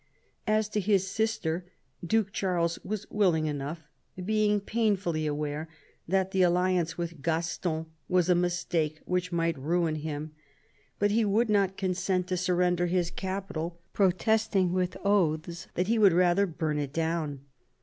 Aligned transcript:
As 0.47 0.67
to 0.69 0.79
his 0.79 1.05
sister, 1.05 1.63
Duke 2.03 2.31
Charles 2.31 2.79
was 2.83 3.05
willing 3.11 3.45
enough, 3.45 3.83
being 4.25 4.59
painfully 4.59 5.27
aware 5.27 5.69
that 6.07 6.31
the 6.31 6.41
aUiance 6.41 6.97
with 6.97 7.21
Gaston 7.21 7.85
was 8.09 8.27
a 8.27 8.33
mistake 8.33 8.99
which 9.05 9.31
might 9.31 9.59
ruin 9.59 9.97
him; 9.97 10.31
but 10.97 11.11
he 11.11 11.23
would 11.23 11.51
not 11.51 11.77
consent 11.77 12.25
to 12.29 12.35
surrender 12.37 12.87
his 12.87 13.11
capital, 13.11 13.79
protesting, 13.93 14.73
with 14.73 14.97
oaths, 15.03 15.67
that 15.75 15.85
he 15.85 15.99
would 15.99 16.13
rather 16.13 16.47
burn 16.47 16.79
it 16.79 16.93
down. 16.93 17.41